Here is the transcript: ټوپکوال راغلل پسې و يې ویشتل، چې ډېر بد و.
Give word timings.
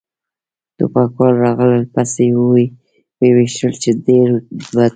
ټوپکوال 0.77 1.33
راغلل 1.45 1.83
پسې 1.93 2.27
و 2.35 2.41
يې 3.23 3.29
ویشتل، 3.35 3.71
چې 3.81 3.89
ډېر 4.07 4.27
بد 4.63 4.71
و. 4.75 4.79